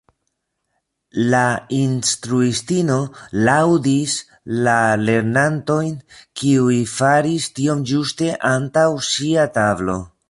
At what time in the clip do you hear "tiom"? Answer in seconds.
7.61-7.85